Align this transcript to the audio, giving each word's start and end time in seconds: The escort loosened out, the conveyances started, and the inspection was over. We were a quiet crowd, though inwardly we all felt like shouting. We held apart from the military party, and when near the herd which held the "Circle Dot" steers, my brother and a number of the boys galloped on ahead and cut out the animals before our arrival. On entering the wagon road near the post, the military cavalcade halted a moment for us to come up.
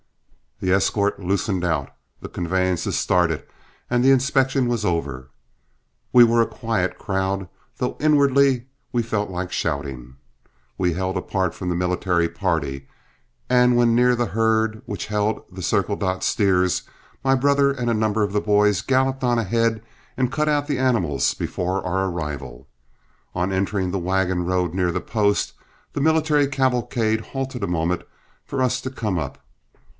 The 0.59 0.71
escort 0.71 1.19
loosened 1.19 1.63
out, 1.63 1.91
the 2.21 2.29
conveyances 2.29 2.95
started, 2.97 3.43
and 3.89 4.03
the 4.03 4.11
inspection 4.11 4.67
was 4.67 4.85
over. 4.85 5.29
We 6.13 6.23
were 6.23 6.41
a 6.41 6.47
quiet 6.47 6.97
crowd, 6.99 7.47
though 7.77 7.97
inwardly 7.99 8.65
we 8.91 9.01
all 9.03 9.07
felt 9.09 9.29
like 9.31 9.51
shouting. 9.51 10.15
We 10.77 10.93
held 10.93 11.17
apart 11.17 11.53
from 11.55 11.69
the 11.69 11.75
military 11.75 12.29
party, 12.29 12.87
and 13.49 13.75
when 13.75 13.95
near 13.95 14.15
the 14.15 14.27
herd 14.27 14.81
which 14.85 15.07
held 15.07 15.43
the 15.51 15.63
"Circle 15.63 15.95
Dot" 15.95 16.23
steers, 16.23 16.83
my 17.23 17.33
brother 17.35 17.71
and 17.71 17.89
a 17.89 17.93
number 17.95 18.21
of 18.23 18.33
the 18.33 18.41
boys 18.41 18.81
galloped 18.81 19.23
on 19.23 19.37
ahead 19.39 19.83
and 20.17 20.31
cut 20.31 20.49
out 20.49 20.67
the 20.67 20.79
animals 20.79 21.35
before 21.35 21.83
our 21.85 22.05
arrival. 22.09 22.67
On 23.35 23.51
entering 23.51 23.89
the 23.91 23.99
wagon 23.99 24.45
road 24.45 24.73
near 24.75 24.91
the 24.91 25.01
post, 25.01 25.53
the 25.93 26.01
military 26.01 26.47
cavalcade 26.47 27.21
halted 27.21 27.63
a 27.63 27.67
moment 27.67 28.01
for 28.45 28.61
us 28.63 28.81
to 28.81 28.89
come 28.91 29.17
up. 29.19 29.39